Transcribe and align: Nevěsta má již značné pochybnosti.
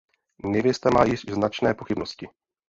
Nevěsta 0.45 0.89
má 0.89 1.03
již 1.03 1.21
značné 1.27 1.73
pochybnosti. 1.73 2.27